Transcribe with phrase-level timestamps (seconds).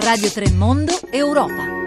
[0.00, 1.78] Radio Tremondo Europa.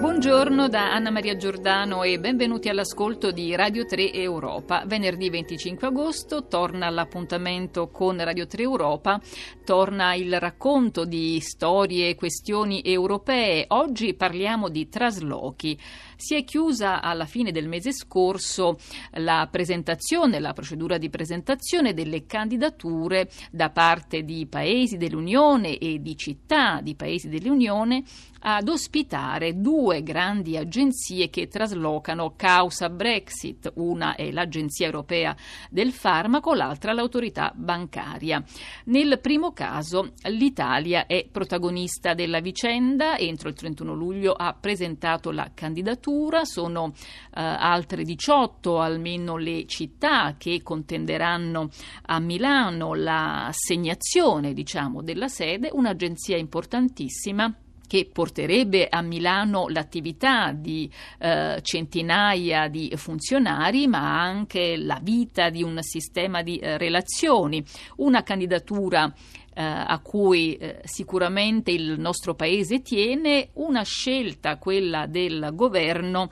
[0.00, 4.84] Buongiorno da Anna Maria Giordano e benvenuti all'ascolto di Radio 3 Europa.
[4.86, 9.20] Venerdì 25 agosto torna l'appuntamento con Radio 3 Europa,
[9.64, 13.64] torna il racconto di storie e questioni europee.
[13.68, 15.78] Oggi parliamo di traslochi.
[16.22, 18.78] Si è chiusa alla fine del mese scorso
[19.14, 26.16] la presentazione, la procedura di presentazione delle candidature da parte di paesi dell'Unione e di
[26.16, 28.04] città di paesi dell'Unione
[28.44, 33.72] ad ospitare due grandi agenzie che traslocano causa Brexit.
[33.74, 35.36] Una è l'Agenzia europea
[35.70, 38.42] del farmaco, l'altra l'autorità bancaria.
[38.86, 45.50] Nel primo caso l'Italia è protagonista della vicenda, entro il 31 luglio ha presentato la
[45.54, 46.10] candidatura,
[46.44, 51.70] sono eh, altre 18 almeno le città che contenderanno
[52.06, 57.54] a Milano l'assegnazione diciamo, della sede, un'agenzia importantissima
[57.92, 65.62] che porterebbe a Milano l'attività di eh, centinaia di funzionari, ma anche la vita di
[65.62, 67.62] un sistema di eh, relazioni.
[67.96, 69.12] Una candidatura
[69.60, 76.30] a cui eh, sicuramente il nostro Paese tiene, una scelta, quella del governo,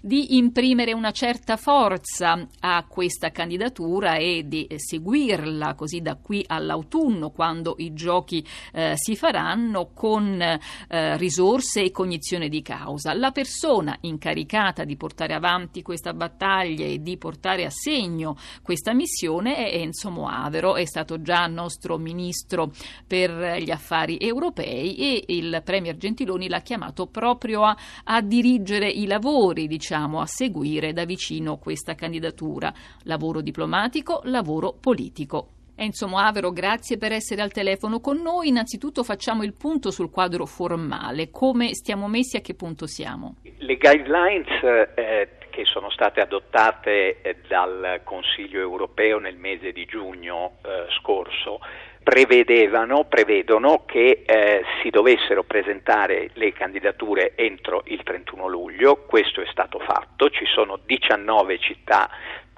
[0.00, 7.30] di imprimere una certa forza a questa candidatura e di seguirla così da qui all'autunno
[7.30, 13.12] quando i giochi eh, si faranno con eh, risorse e cognizione di causa.
[13.12, 19.56] La persona incaricata di portare avanti questa battaglia e di portare a segno questa missione
[19.56, 22.72] è Enzo Moavero, è stato già nostro ministro
[23.06, 29.06] per gli affari europei e il Premier Gentiloni l'ha chiamato proprio a, a dirigere i
[29.06, 32.72] lavori, diciamo diciamo, a seguire da vicino questa candidatura.
[33.04, 35.48] Lavoro diplomatico, lavoro politico.
[35.74, 38.48] Enzo Moavero, grazie per essere al telefono con noi.
[38.48, 41.30] Innanzitutto facciamo il punto sul quadro formale.
[41.30, 43.36] Come stiamo messi, a che punto siamo?
[43.42, 44.62] Le guidelines
[44.94, 51.58] eh, che sono state adottate eh, dal Consiglio europeo nel mese di giugno eh, scorso
[52.02, 59.46] prevedevano, prevedono che eh, si dovessero presentare le candidature entro il 31 luglio, questo è
[59.50, 62.10] stato fatto, ci sono 19 città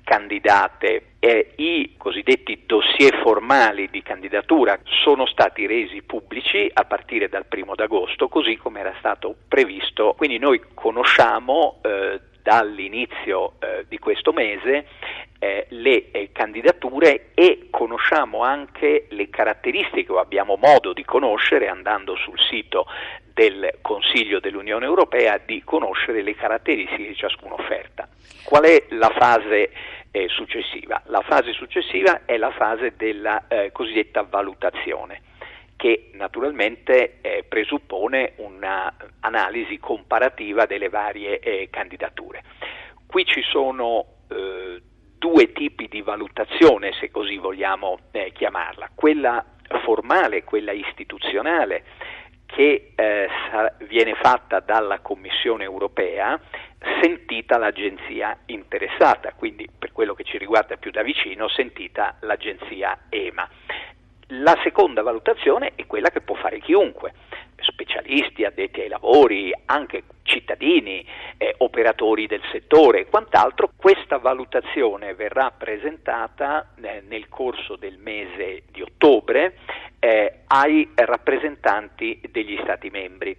[0.04, 7.47] candidate e i cosiddetti dossier formali di candidatura sono stati resi pubblici a partire dal
[7.47, 10.14] primo d'agosto, così come era stato previsto.
[10.16, 14.86] Quindi noi conosciamo eh, dall'inizio eh, di questo mese
[15.42, 22.14] eh, le eh, candidature e conosciamo anche le caratteristiche o abbiamo modo di conoscere andando
[22.14, 22.86] sul sito
[23.34, 28.06] del Consiglio dell'Unione Europea di conoscere le caratteristiche di ciascuna offerta.
[28.44, 29.72] Qual è la fase
[30.12, 31.03] eh, successiva?
[31.06, 35.22] La fase successiva è la fase della eh, cosiddetta valutazione
[35.74, 42.44] che naturalmente eh, presuppone un'analisi comparativa delle varie eh, candidature.
[43.04, 44.80] Qui ci sono eh,
[45.22, 49.44] due tipi di valutazione, se così vogliamo eh, chiamarla, quella
[49.84, 51.84] formale, quella istituzionale,
[52.44, 53.28] che eh,
[53.87, 56.41] viene fatta dalla Commissione europea
[57.00, 63.49] sentita l'agenzia interessata, quindi per quello che ci riguarda più da vicino sentita l'agenzia EMA.
[64.41, 67.12] La seconda valutazione è quella che può fare chiunque,
[67.62, 71.04] specialisti, addetti ai lavori, anche cittadini,
[71.38, 73.70] eh, operatori del settore e quant'altro.
[73.76, 79.56] Questa valutazione verrà presentata eh, nel corso del mese di ottobre
[79.98, 83.36] eh, ai rappresentanti degli Stati membri.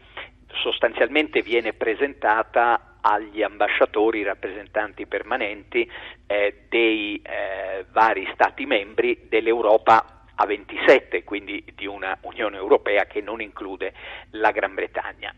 [0.61, 5.89] Sostanzialmente viene presentata agli ambasciatori, rappresentanti permanenti
[6.25, 13.21] eh, dei eh, vari Stati membri dell'Europa a 27, quindi di una Unione Europea che
[13.21, 13.93] non include
[14.31, 15.33] la Gran Bretagna.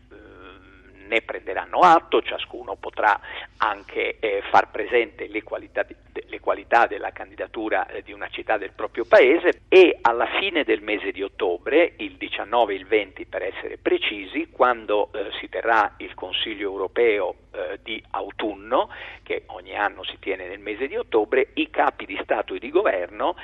[1.08, 3.18] Ne prenderanno atto, ciascuno potrà
[3.58, 5.94] anche eh, far presente le qualità, di,
[6.26, 10.82] le qualità della candidatura eh, di una città del proprio paese e alla fine del
[10.82, 15.94] mese di ottobre, il 19 e il 20 per essere precisi, quando eh, si terrà
[15.98, 18.90] il Consiglio europeo eh, di autunno,
[19.22, 22.70] che ogni anno si tiene nel mese di ottobre, i capi di Stato e di
[22.70, 23.36] Governo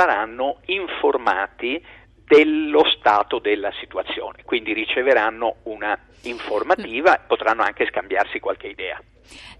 [0.00, 1.84] saranno informati
[2.24, 8.98] dello stato della situazione, quindi riceveranno una informativa e potranno anche scambiarsi qualche idea.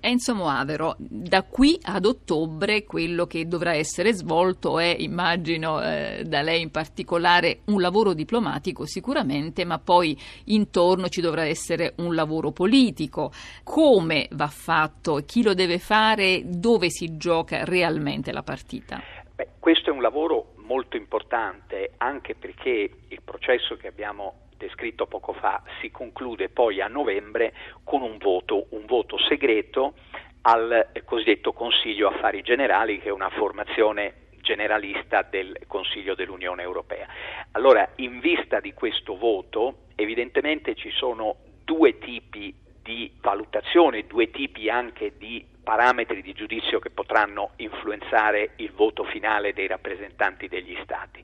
[0.01, 6.41] Enzo Moavero, da qui ad ottobre quello che dovrà essere svolto è, immagino eh, da
[6.41, 12.51] lei in particolare, un lavoro diplomatico sicuramente, ma poi intorno ci dovrà essere un lavoro
[12.51, 13.31] politico.
[13.63, 15.23] Come va fatto?
[15.27, 16.43] Chi lo deve fare?
[16.45, 19.20] Dove si gioca realmente la partita?
[19.41, 25.33] Beh, questo è un lavoro molto importante anche perché il processo che abbiamo descritto poco
[25.33, 29.95] fa si conclude poi a novembre con un voto, un voto segreto
[30.43, 37.07] al cosiddetto Consiglio Affari Generali, che è una formazione generalista del Consiglio dell'Unione Europea.
[37.53, 44.69] Allora, in vista di questo voto, evidentemente ci sono due tipi di valutazione, due tipi
[44.69, 51.23] anche di parametri di giudizio che potranno influenzare il voto finale dei rappresentanti degli Stati.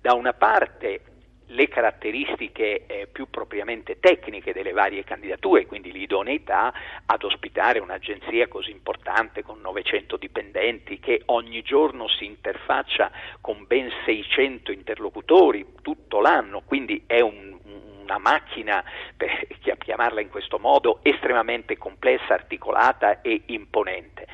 [0.00, 1.00] Da una parte
[1.50, 6.72] le caratteristiche eh, più propriamente tecniche delle varie candidature, quindi l'idoneità
[7.04, 13.10] ad ospitare un'agenzia così importante con 900 dipendenti che ogni giorno si interfaccia
[13.40, 17.56] con ben 600 interlocutori tutto l'anno, quindi è un,
[18.06, 18.82] una macchina,
[19.16, 19.46] per
[19.78, 24.26] chiamarla in questo modo, estremamente complessa, articolata e imponente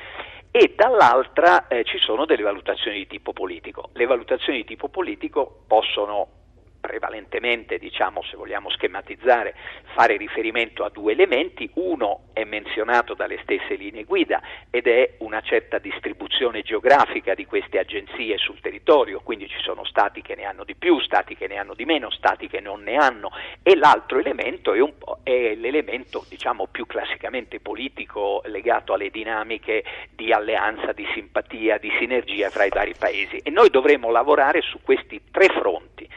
[0.55, 3.89] e dall'altra eh, ci sono delle valutazioni di tipo politico.
[3.93, 6.42] Le valutazioni di tipo politico possono
[6.83, 9.55] prevalentemente, diciamo, se vogliamo schematizzare,
[9.95, 11.69] fare riferimento a due elementi.
[11.75, 17.79] Uno è menzionato dalle stesse linee guida ed è una certa distribuzione geografica di queste
[17.79, 21.55] agenzie sul territorio, quindi ci sono stati che ne hanno di più, stati che ne
[21.55, 23.31] hanno di meno, stati che non ne hanno.
[23.63, 24.83] E l'altro elemento è,
[25.23, 32.49] è l'elemento diciamo, più classicamente politico legato alle dinamiche di alleanza, di simpatia, di sinergia
[32.49, 33.37] fra i vari paesi.
[33.37, 36.09] E noi dovremo lavorare su questi tre fronti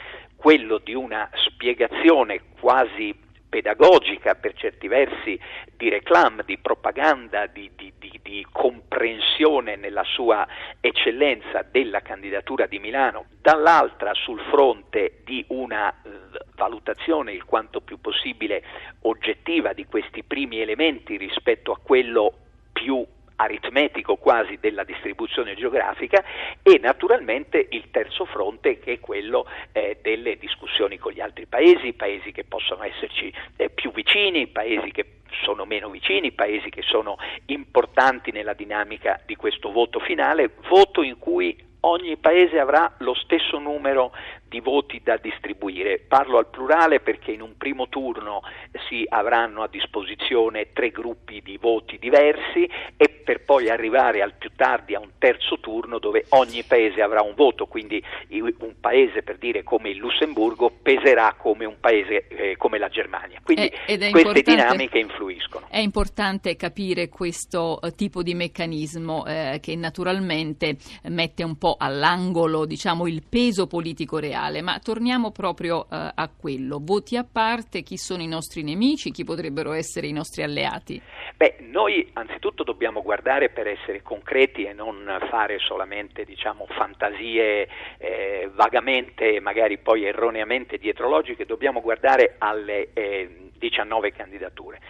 [0.46, 3.12] quello di una spiegazione quasi
[3.48, 5.36] pedagogica per certi versi
[5.76, 10.46] di reclam, di propaganda, di, di, di, di, comprensione nella sua
[10.78, 16.10] eccellenza della candidatura di Milano, dall'altra sul fronte di una eh,
[16.54, 18.62] valutazione il quanto più possibile
[19.00, 22.32] oggettiva di questi primi elementi rispetto a quello
[22.72, 23.04] più
[23.36, 26.24] aritmetico quasi della distribuzione geografica
[26.62, 31.92] e naturalmente il terzo fronte che è quello eh, delle discussioni con gli altri paesi,
[31.92, 37.16] paesi che possono esserci eh, più vicini, paesi che sono meno vicini, paesi che sono
[37.46, 43.58] importanti nella dinamica di questo voto finale, voto in cui ogni paese avrà lo stesso
[43.58, 44.12] numero
[44.56, 45.98] di voti da distribuire.
[45.98, 48.40] Parlo al plurale perché in un primo turno
[48.88, 54.50] si avranno a disposizione tre gruppi di voti diversi e per poi arrivare al più
[54.56, 59.36] tardi a un terzo turno dove ogni paese avrà un voto, quindi un paese per
[59.36, 63.40] dire come il Lussemburgo peserà come un paese eh, come la Germania.
[63.42, 65.66] Quindi eh, queste dinamiche influiscono.
[65.68, 70.76] È importante capire questo uh, tipo di meccanismo eh, che naturalmente
[71.08, 76.30] mette un po' all'angolo diciamo, il peso politico reale mondiale, ma torniamo proprio eh, a
[76.34, 76.78] quello.
[76.80, 81.00] Voti a parte, chi sono i nostri nemici, chi potrebbero essere i nostri alleati?
[81.36, 88.50] Beh, noi anzitutto dobbiamo guardare per essere concreti e non fare solamente diciamo, fantasie eh,
[88.54, 94.80] vagamente, magari poi erroneamente dietrologiche, dobbiamo guardare alle eh, 19 candidature.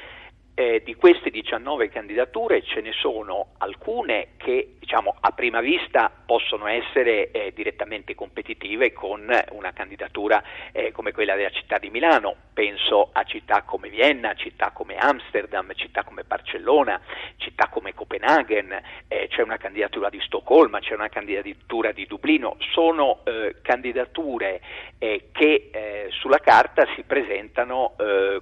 [0.59, 6.67] Eh, di queste 19 candidature ce ne sono alcune che diciamo, a prima vista possono
[6.67, 10.43] essere eh, direttamente competitive con una candidatura
[10.73, 15.75] eh, come quella della città di Milano, penso a città come Vienna, città come Amsterdam,
[15.75, 17.01] città come Barcellona,
[17.37, 23.21] città come Copenaghen, eh, c'è una candidatura di Stoccolma, c'è una candidatura di Dublino, sono
[23.25, 24.61] eh, candidature
[24.99, 25.71] eh, che
[26.11, 27.95] sulla carta si presentano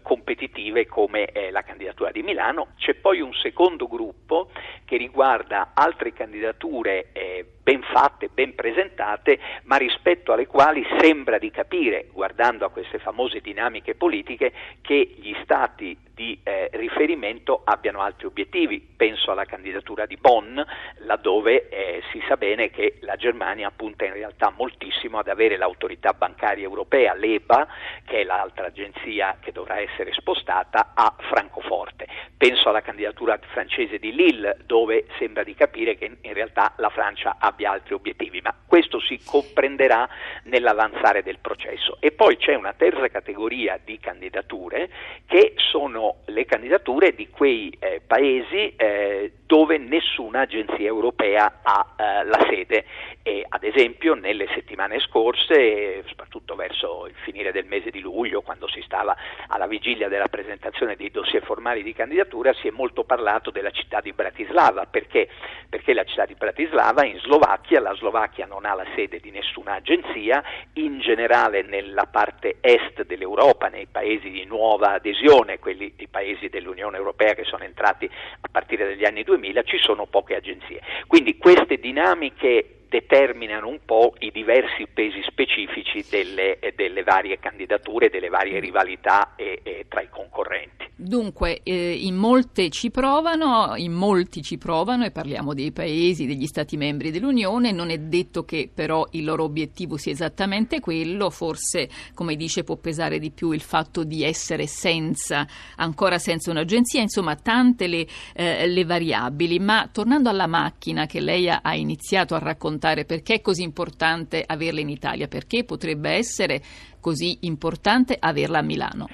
[0.03, 4.51] competitive come la candidatura candidatura di Milano, c'è poi un secondo gruppo
[4.85, 11.51] che riguarda altre candidature eh, ben fatte, ben presentate, ma rispetto alle quali sembra di
[11.51, 14.53] capire, guardando a queste famose dinamiche politiche,
[14.83, 18.81] che gli stati di eh, riferimento abbiano altri obiettivi.
[18.81, 20.61] Penso alla candidatura di Bonn,
[20.99, 26.13] laddove eh, si sa bene che la Germania punta in realtà moltissimo ad avere l'autorità
[26.13, 27.67] bancaria europea, l'EBA,
[28.05, 32.07] che è l'altra agenzia che dovrà essere spostata, a Francoforte.
[32.37, 37.37] Penso alla candidatura francese di Lille, dove sembra di capire che in realtà la Francia
[37.55, 40.09] abbia altri obiettivi, ma questo si comprenderà
[40.45, 41.97] nell'avanzare del processo.
[42.01, 44.91] E poi c'è una terza categoria di candidature
[45.27, 52.25] che sono le candidature di quei eh, paesi eh, dove nessuna agenzia europea ha eh,
[52.25, 52.85] la sede
[53.23, 58.69] e ad esempio nelle settimane scorse, soprattutto verso il finire del mese di luglio, quando
[58.69, 59.17] si stava
[59.49, 64.01] alla vigilia della presentazione dei dossier formali di candidatura, si è molto parlato della città
[64.01, 65.29] di Bratislava, perché?
[65.69, 67.44] Perché la città di Bratislava in Slovacchia,
[67.81, 70.43] la Slovacchia non ha la sede di nessuna agenzia,
[70.75, 76.97] in generale nella parte est dell'Europa, nei paesi di nuova adesione, quelli i paesi dell'Unione
[76.97, 78.09] Europea che sono entrati
[78.41, 80.81] a partire dagli anni 2000, ci sono poche agenzie.
[81.07, 88.29] Quindi queste dinamiche determinano un po' i diversi pesi specifici delle, delle varie candidature, delle
[88.29, 90.85] varie rivalità e, e tra i concorrenti.
[90.97, 96.47] Dunque, eh, in molte ci provano, in molti ci provano e parliamo dei paesi, degli
[96.47, 101.89] stati membri dell'Unione, non è detto che però il loro obiettivo sia esattamente quello, forse
[102.15, 105.45] come dice può pesare di più il fatto di essere senza,
[105.77, 111.51] ancora senza un'agenzia, insomma tante le, eh, le variabili, ma tornando alla macchina che lei
[111.51, 115.27] ha iniziato a raccontare, perché è così importante averla in Italia?
[115.27, 116.61] Perché potrebbe essere
[117.01, 119.09] così importante averla a Milano?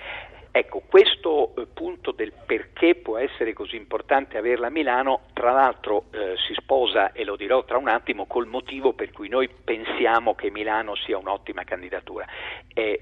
[0.50, 6.06] Ecco, questo eh, punto del perché può essere così importante averla a Milano, tra l'altro
[6.10, 10.34] eh, si sposa, e lo dirò tra un attimo, col motivo per cui noi pensiamo
[10.34, 12.26] che Milano sia un'ottima candidatura.
[12.74, 13.00] Eh,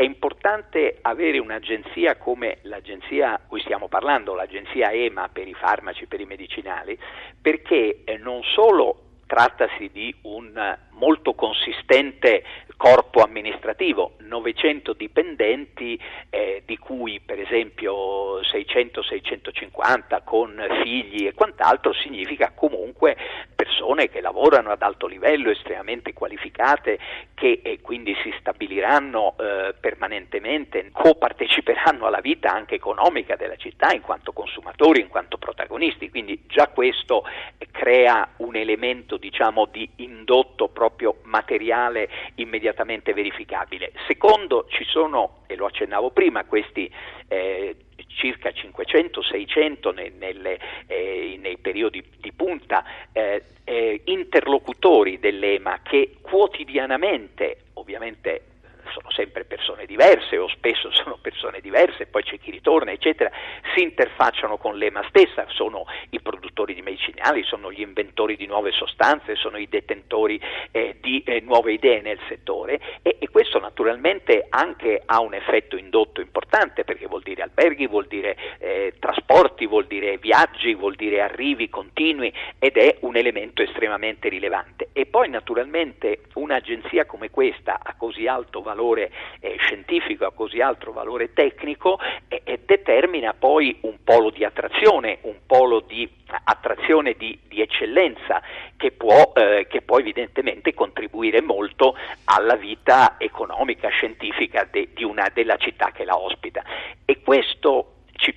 [0.00, 6.20] è importante avere un'agenzia come l'agenzia cui stiamo parlando, l'agenzia EMA per i farmaci, per
[6.20, 6.98] i medicinali,
[7.38, 8.99] perché eh, non solo
[9.30, 12.42] trattasi di un molto consistente
[12.76, 22.50] corpo amministrativo, 900 dipendenti, eh, di cui per esempio 600-650 con figli e quant'altro, significa
[22.54, 23.16] comunque
[23.54, 26.98] persone che lavorano ad alto livello, estremamente qualificate,
[27.34, 34.00] che eh, quindi si stabiliranno eh, permanentemente, coparteciperanno alla vita anche economica della città in
[34.00, 37.24] quanto consumatori, in quanto protagonisti, quindi già questo
[37.70, 43.92] crea un elemento diciamo di indotto proprio materiale immediatamente verificabile.
[44.06, 46.90] Secondo, ci sono, e lo accennavo prima, questi
[47.28, 47.76] eh,
[48.08, 57.66] circa 500-600 nei, nelle, eh, nei, periodi di punta eh, eh, interlocutori dell'EMA che quotidianamente,
[57.74, 58.42] ovviamente
[58.90, 63.30] sono sempre persone diverse o spesso sono persone diverse, poi c'è chi ritorna, eccetera,
[63.74, 68.72] si interfacciano con l'EMA stessa, sono i produttori di medicinali, sono gli inventori di nuove
[68.72, 74.46] sostanze, sono i detentori eh, di eh, nuove idee nel settore e, e, questo naturalmente
[74.48, 79.86] anche ha un effetto indotto importante perché vuol dire alberghi, vuol dire eh, trasporti, vuol
[79.86, 84.88] dire viaggi, vuol dire arrivi continui ed è un elemento estremamente rilevante.
[84.92, 89.10] E poi naturalmente un'agenzia come questa a così alto valore valore
[89.40, 95.18] eh, scientifico, ha così alto valore tecnico e, e, determina poi un polo di attrazione,
[95.22, 96.08] un polo di
[96.44, 98.40] attrazione di, di eccellenza
[98.76, 101.94] che può, eh, che può, evidentemente contribuire molto
[102.24, 106.62] alla vita economica, scientifica de, una, della città che la ospita.
[107.04, 107.89] E questo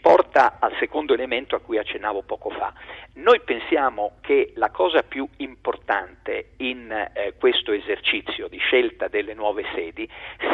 [0.04, 2.74] porta al secondo elemento a cui accennavo poco fa.
[3.14, 9.64] Noi pensiamo che la cosa più importante in eh, questo esercizio di scelta delle nuove
[9.74, 10.06] sedi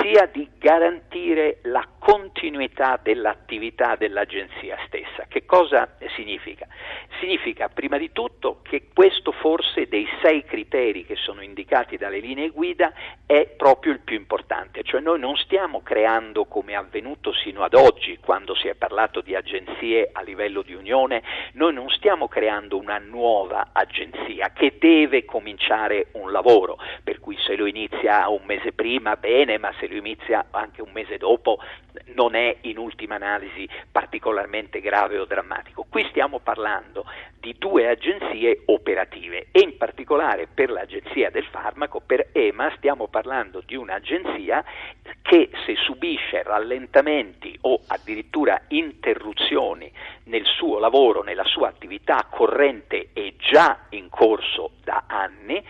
[0.02, 2.29] sia di garantire la continuità
[3.02, 5.26] dell'attività dell'agenzia stessa.
[5.28, 6.68] Che cosa significa?
[7.20, 12.50] Significa prima di tutto che questo forse dei sei criteri che sono indicati dalle linee
[12.50, 12.94] guida
[13.26, 17.74] è proprio il più importante, cioè noi non stiamo creando come è avvenuto sino ad
[17.74, 21.22] oggi quando si è parlato di agenzie a livello di Unione,
[21.54, 27.56] noi non stiamo creando una nuova agenzia che deve cominciare un lavoro, per cui se
[27.56, 31.60] lo inizia un mese prima bene, ma se lo inizia anche un mese dopo
[32.14, 35.86] non è in ultima analisi particolarmente grave o drammatico.
[35.90, 37.06] Qui stiamo parlando
[37.40, 43.62] di due agenzie operative e in particolare per l'agenzia del farmaco, per EMA, stiamo parlando
[43.66, 44.64] di un'agenzia
[45.22, 49.92] che se subisce rallentamenti o addirittura interruzioni
[50.26, 55.64] nel suo lavoro, nella sua attività corrente e già in corso da anni,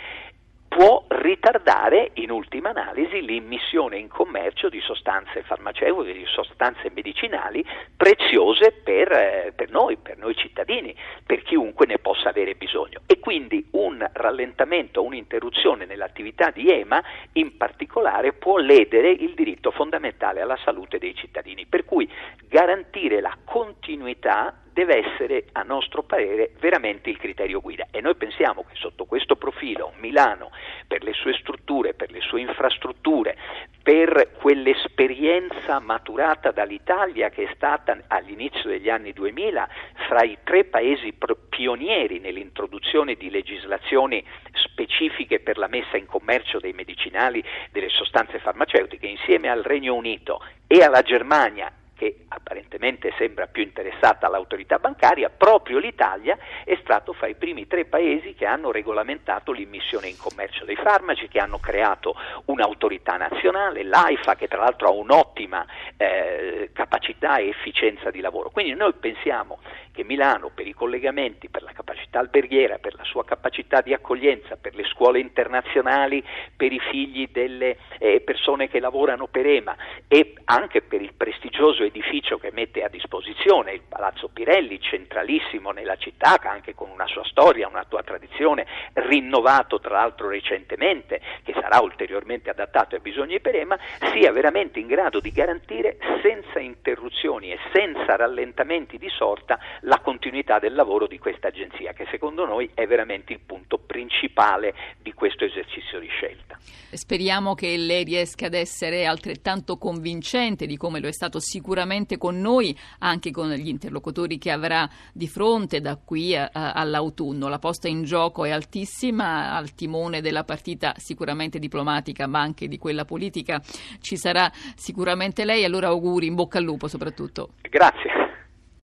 [0.69, 7.65] può ritardare in ultima analisi l'immissione in commercio di sostanze farmaceutiche, di sostanze medicinali
[7.97, 10.95] preziose per, eh, per, noi, per noi cittadini,
[11.25, 13.01] per chiunque ne possa avere bisogno.
[13.07, 20.39] E quindi un rallentamento, un'interruzione nell'attività di EMA in particolare può ledere il diritto fondamentale
[20.39, 22.07] alla salute dei cittadini, per cui
[22.47, 27.87] garantire la continuità deve essere, a nostro parere, veramente il criterio guida.
[27.91, 30.51] E noi pensiamo che sotto questo profilo Milano,
[30.87, 33.35] per le sue strutture, per le sue infrastrutture,
[33.83, 39.67] per quell'esperienza maturata dall'Italia che è stata all'inizio degli anni 2000
[40.07, 41.13] fra i tre paesi
[41.49, 49.07] pionieri nell'introduzione di legislazioni specifiche per la messa in commercio dei medicinali, delle sostanze farmaceutiche,
[49.07, 55.79] insieme al Regno Unito e alla Germania che apparentemente sembra più interessata all'autorità bancaria, proprio
[55.79, 60.77] l'Italia è stato fra i primi tre paesi che hanno regolamentato l'immissione in commercio dei
[60.77, 62.15] farmaci, che hanno creato
[62.45, 65.65] un'autorità nazionale, l'AIFA, che tra l'altro ha un'ottima
[65.97, 68.49] eh, capacità e efficienza di lavoro.
[68.49, 69.59] Quindi noi pensiamo
[69.91, 71.73] che Milano, per i collegamenti, per la
[72.09, 76.23] capacità alberghiera, per la sua capacità di accoglienza, per le scuole internazionali,
[76.55, 79.75] per i figli delle eh, persone che lavorano per EMA
[80.07, 85.95] e anche per il prestigioso edificio che mette a disposizione il Palazzo Pirelli, centralissimo nella
[85.95, 91.79] città, anche con una sua storia, una sua tradizione, rinnovato tra l'altro recentemente, che sarà
[91.79, 93.77] ulteriormente adattato ai bisogni per EMA,
[94.13, 100.59] sia veramente in grado di garantire senza interruzioni e senza rallentamenti di sorta la continuità
[100.59, 105.43] del lavoro di questa agenzia, che secondo noi è veramente il punto principale di questo
[105.43, 106.57] esercizio di scelta.
[106.91, 112.39] Speriamo che lei riesca ad essere altrettanto convincente di come lo è stato sicuramente con
[112.39, 117.49] noi, anche con gli interlocutori che avrà di fronte da qui a, a, all'autunno.
[117.49, 122.77] La posta in gioco è altissima, al timone della partita sicuramente diplomatica, ma anche di
[122.77, 123.61] quella politica
[123.99, 125.65] ci sarà sicuramente lei.
[125.65, 127.49] Allora auguri, in bocca al lupo soprattutto.
[127.69, 128.28] Grazie.